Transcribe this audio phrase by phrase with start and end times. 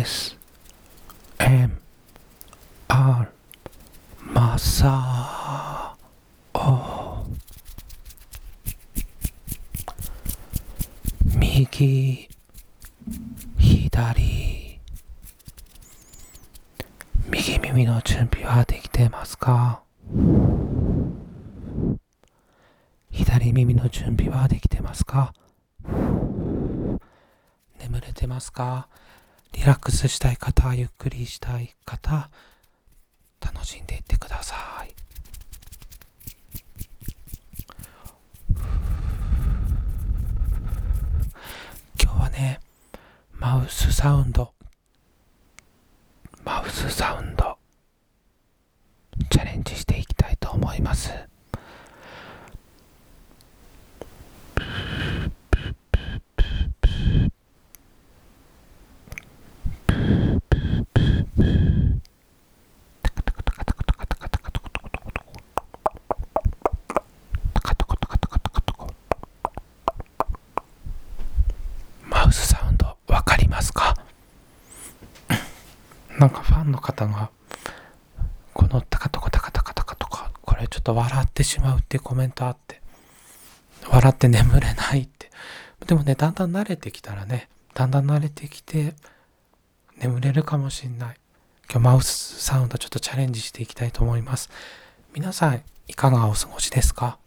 [0.00, 0.36] S
[1.40, 1.76] M
[2.86, 3.28] R
[4.22, 5.96] マサ
[6.54, 7.26] オ
[11.34, 12.28] 右
[13.58, 14.14] 左
[17.28, 19.82] 右耳の準備はできてますか？
[23.10, 25.34] 左耳の準備はできてますか？
[27.80, 28.86] 眠れてますか？
[29.52, 32.30] リラックスしたい方、ゆっくりしたい方、
[33.40, 34.94] 楽しんでいってください。
[42.00, 42.60] 今日はね、
[43.32, 44.52] マウスサウンド、
[46.44, 47.58] マウスサウンド、
[49.30, 51.10] チャレンジしていきたいと思います。
[76.18, 77.30] なんかファンの方が、
[78.52, 82.80] このタカトカタカタカタカとか、これちょっと笑ってしまうっていうコメントあって、
[83.88, 85.30] 笑って眠れないって。
[85.86, 88.94] でもね、だんだん慣れてきたらね、だんだん慣れてきて、
[89.98, 91.16] 眠れるかもしんない。
[91.70, 94.50] 今日マウスサウンドちょっとチャレンジしていきたいと思います。
[95.14, 97.18] 皆さん、いかがお過ごしですか？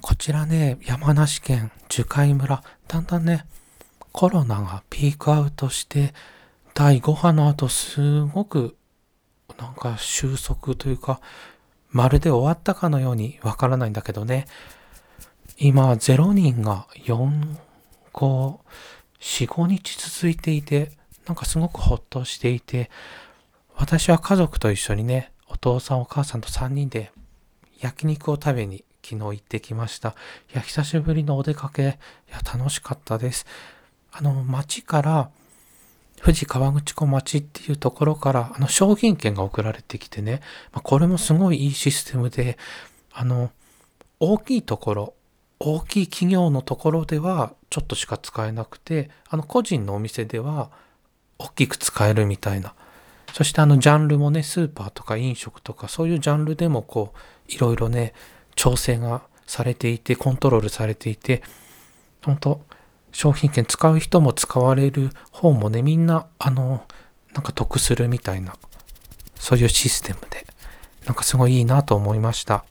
[0.00, 3.44] こちらね、山梨県樹海村、だんだんね、
[4.12, 6.14] コロナがピークアウトして、
[6.78, 8.76] 第5波の後すごく
[9.58, 11.20] なんか収束というか
[11.90, 14.46] まるで終わったかのようにわからないんだけどね
[15.58, 17.56] 今0人が4、
[18.12, 18.58] 5、
[19.18, 20.92] 4、5日続いていて
[21.26, 22.92] なんかすごくほっとしていて
[23.74, 27.10] 私は家族と一緒にねお父さんお母さんと3人で
[27.80, 30.10] 焼肉を食べに昨日行ってきました。
[30.52, 31.86] いや、久しぶりのお出かけ、い
[32.30, 33.46] や、楽しかったです。
[34.12, 35.30] あの、街から
[36.28, 42.58] 富士河口湖町っていうところからあの商品券が送られてきてね、まあ、これもすごいいいシステムで、
[43.14, 43.50] あの、
[44.20, 45.14] 大きいところ、
[45.58, 50.70] 大きい企業のところではちょっとしか使えなくて、あの個人のお店では
[51.38, 52.74] 大きく使えるみたいな。
[53.32, 58.12] そしてあのジャンルもね、スーパーとか飲食とかそういうジャンルでもこう、いろいろね、
[58.54, 61.42] 調整がされていて、コントロールされていて、
[62.22, 62.60] 本当
[63.12, 66.84] 商品券使う人も使われる方もね、みんな、あの、
[67.34, 68.54] なんか得するみたいな、
[69.36, 70.46] そういうシステムで、
[71.06, 72.64] なんかすごいいいなと思いました。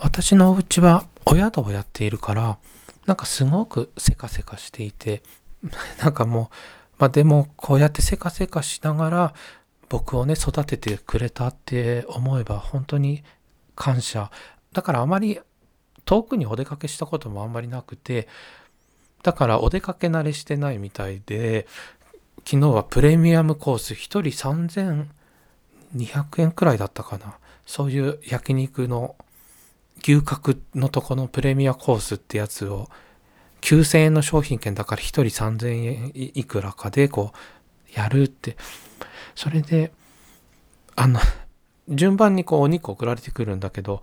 [0.00, 2.58] 私のお家はお宿をやっているから、
[3.06, 5.22] なんかすごくせかせかしていて、
[6.02, 6.54] なんかもう、
[6.98, 9.34] まあでもこうやってせかせかしながら
[9.88, 13.24] 僕をね育ててくれたって思えば本当に
[13.74, 14.30] 感謝。
[14.72, 15.40] だからあまり
[16.04, 18.28] 遠くにお出かけしたこともあんまりなくて、
[19.22, 21.66] だからお出かけ慣れしてないみたいで、
[22.46, 24.20] 昨日はプレミアムコース1人
[25.96, 27.38] 3200円くらいだったかな。
[27.66, 29.16] そういう焼肉の
[30.02, 32.90] 牛角のとこのプレミアコースってやつを
[33.62, 38.56] 9000円の商品券だから1人3000円いくらかでこうやるって。
[39.34, 39.92] それで、
[40.96, 41.18] あの、
[41.88, 44.02] 順番にこうお肉送られてくるんだけど、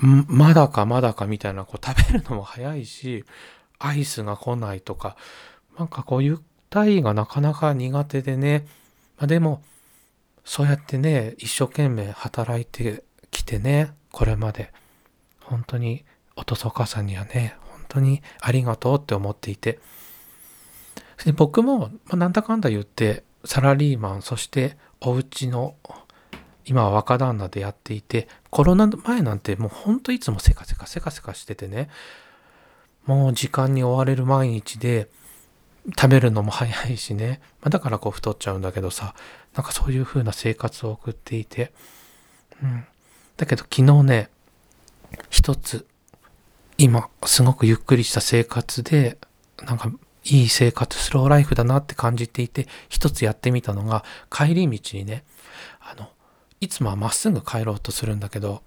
[0.00, 3.24] まだかまだかみたいな、こう食べるのも早いし、
[3.78, 5.16] アイスが来ないとか、
[5.78, 6.36] なんかこうゆっ
[6.70, 8.66] たりがなかなか苦手でね、
[9.16, 9.62] まあ、でも、
[10.44, 14.72] そうやってね、一生懸命働いてきてね、これまで、
[15.40, 16.04] 本当に
[16.36, 19.80] お父さんお母さんにはね、本当にありがとうって思っていて、
[21.24, 25.74] で僕も、まあ、なんだかんだ言って、サラリーマン、そしてお家の
[26.68, 31.88] 今は若旦那でやっていて、コロナ前なんてもうほんといつもせかせかせかせかしててね、
[33.06, 35.08] もう時間に追われる毎日で、
[35.96, 39.14] 食べるのも早いしね、まあ、だからこう太っちゃうんだけどさ、
[39.54, 41.72] なんかそういう風な生活を送っていて、
[42.62, 42.84] うん。
[43.38, 44.28] だけど昨日ね、
[45.30, 45.86] 一つ、
[46.76, 49.16] 今すごくゆっくりした生活で、
[49.64, 49.90] なんか
[50.24, 55.24] いい生活、スローライフだなって感じていて、一つやってみたのが、帰り道にね、
[55.80, 56.10] あの、
[56.60, 58.62] いつもはまっすぐ帰ろうとするんだけど、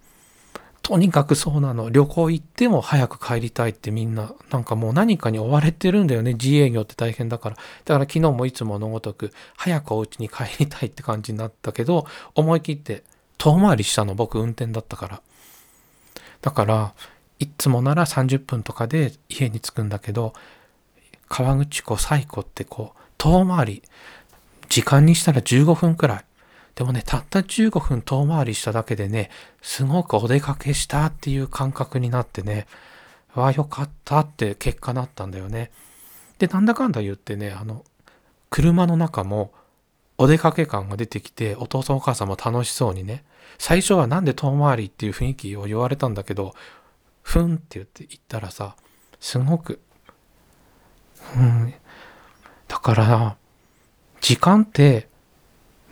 [0.82, 1.90] とにかくそうなの。
[1.90, 6.32] 旅行行っても早く帰りたいってみんな、なんかもう何かに追われてるんだよね。
[6.34, 7.56] 自営業って大変だから。
[7.56, 13.04] だから昨日もいつものごとく、早くお家に帰りたいって感じになったけど、思い切って
[13.38, 14.14] 遠回りしたの。
[14.14, 15.22] 僕運転だったから。
[16.40, 16.94] だから、
[17.38, 20.32] いつもなら30分とかで家に着くんだけど、
[21.28, 23.82] 川口湖西湖ってこう遠回り
[24.68, 26.24] 時間にしたら15分くらい
[26.74, 29.30] でもねたった15分遠回りしただけでね
[29.60, 32.66] すごくお出かけしたっていう感覚になってね
[33.34, 35.70] わあよかったって結果なったんだよね。
[36.38, 37.84] でなんだかんだ言ってねあの
[38.50, 39.52] 車の中も
[40.18, 43.24] お出かけ感が出てきてお父さんお母さんも楽しそうにね
[43.58, 46.54] 最初はなんで遠回りっていう雰囲気を言われたんだけど
[47.22, 48.76] ふんって言って言ったらさ
[49.20, 49.80] すごく
[51.36, 51.74] うん
[52.68, 53.36] だから
[54.20, 55.08] 時間って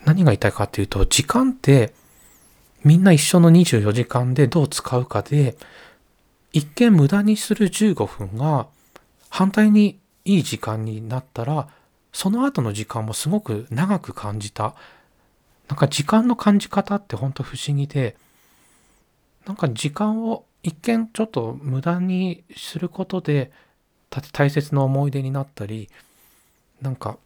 [0.05, 1.93] 何が言いたいかっていうと時間って
[2.83, 5.55] みんな一緒の24時間でどう使うかで
[6.53, 8.67] 一見無駄にする15分が
[9.29, 11.69] 反対にいい時間になったら
[12.11, 14.75] その後の時間もすごく長く感じた。
[15.69, 18.17] なんか時間の感じ方ってほんと不思議で
[19.45, 23.51] なんか時間を一見ちょっと無駄にすることで
[24.33, 25.89] 大切な思い出になったり
[26.81, 27.17] なんか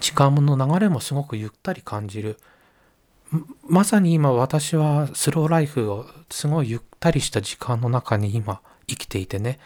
[0.00, 2.38] 時間の流れもすごくゆったり感じる。
[3.66, 9.58] まさに今私はスローライフをすごいゆったりした時間の中に今生きていてね、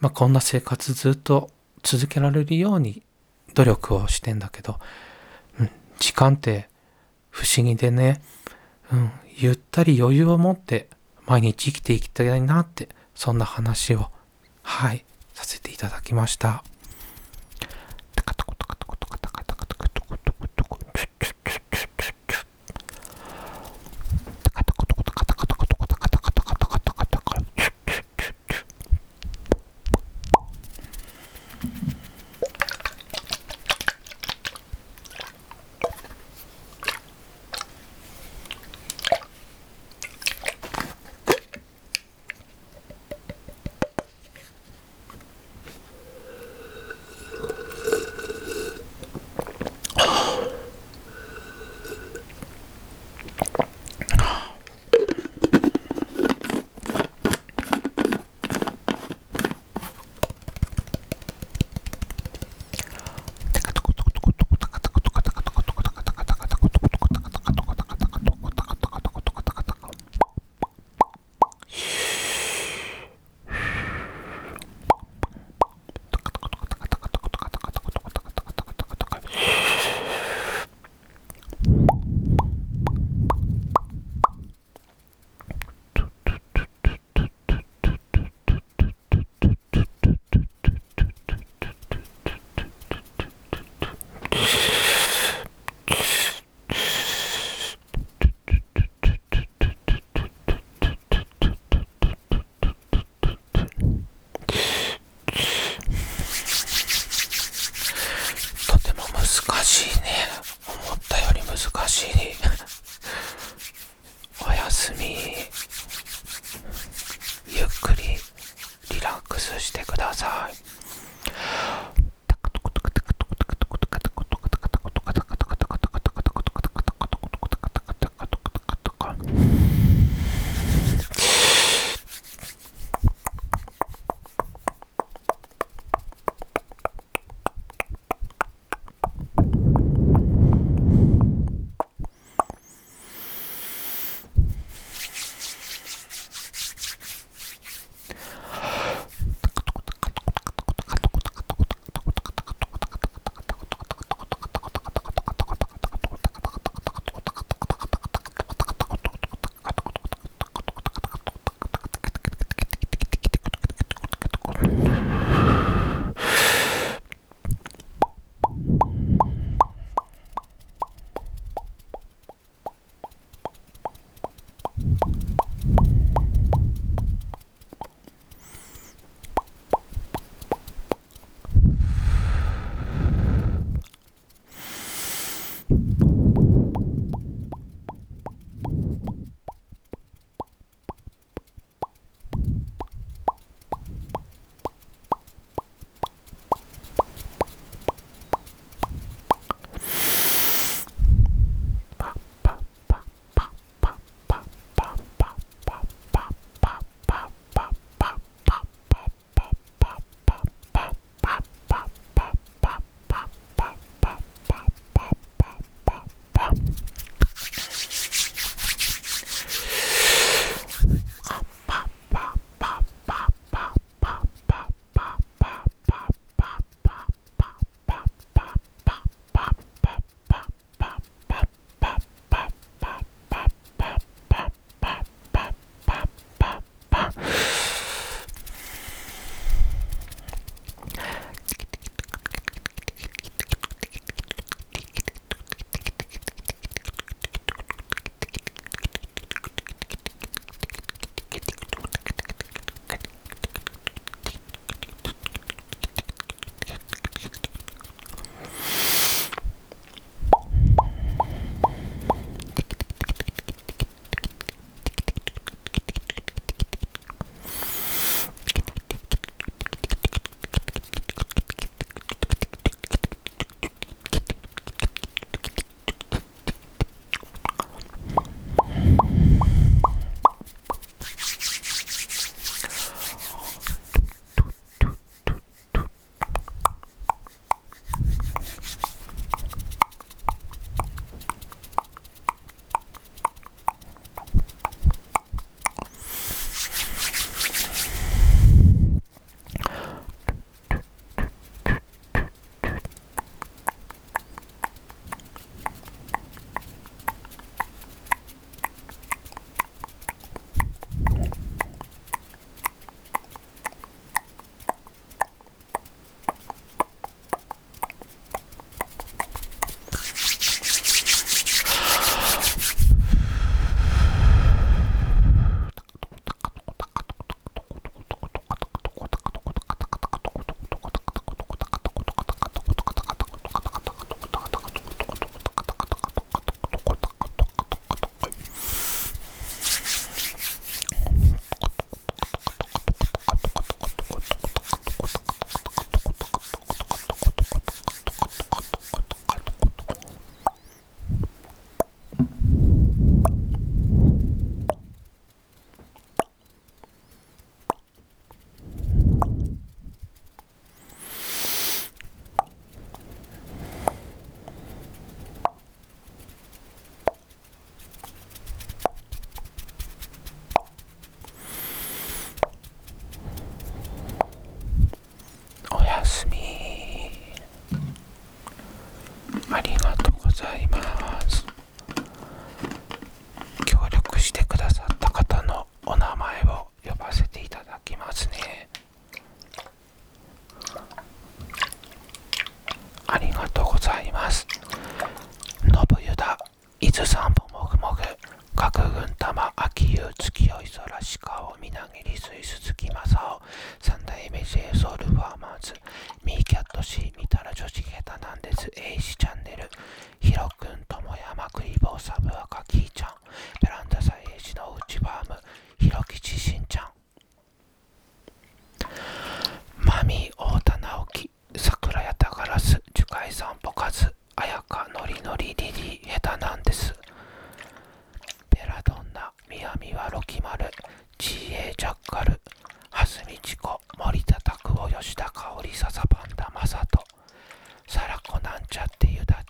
[0.00, 1.50] まあ、こんな生活ずっと
[1.82, 3.02] 続けられるように
[3.54, 4.78] 努力をしてんだけど、
[5.58, 6.68] うん、時間って
[7.30, 8.20] 不思議でね、
[8.92, 10.88] うん、ゆったり余裕を持って
[11.26, 14.10] 毎日生きていきたいなってそんな話を
[14.62, 15.04] はい
[15.34, 16.64] させていただきました。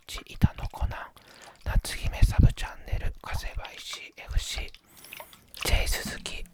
[0.09, 1.01] ってゆだっち、板野コナン、
[1.65, 4.73] 夏姫サブチャンネル、風林 FC、
[5.65, 6.45] J 鈴木、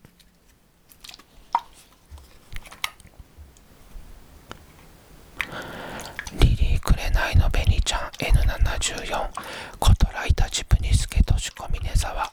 [6.40, 9.30] リリーくれないのベニちゃん N74
[9.78, 12.32] コトライタチプニスケトシコミネザワ。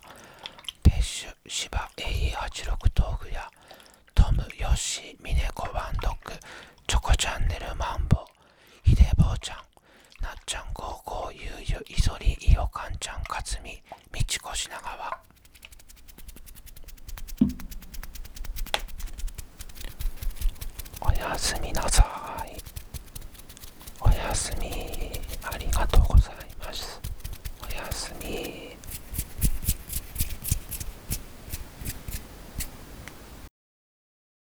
[0.84, 3.48] ペッシュ芝 AE86 豆腐や。
[4.16, 6.34] トムヨッシーミネコワンドッグ。
[6.88, 8.26] チョコチャンネルマンボ。
[8.84, 9.58] ヒデボーちゃん。
[10.22, 11.01] なっちゃんゴーゴ
[11.34, 13.82] ゆうゆいそりいよかんちゃんかつみ
[14.14, 15.20] みちこしながわ
[21.02, 22.56] おやすみなさい。
[24.00, 24.68] おやすみ。
[25.44, 27.00] ありがとうございます。
[27.62, 28.76] おやすみ。